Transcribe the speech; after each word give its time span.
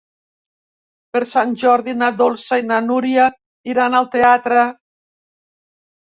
Per 1.15 1.19
Sant 1.31 1.51
Jordi 1.63 1.93
na 1.99 2.07
Dolça 2.21 2.57
i 2.61 2.65
na 2.69 2.79
Núria 2.85 3.25
iran 3.73 3.99
al 3.99 4.09
teatre. 4.15 4.63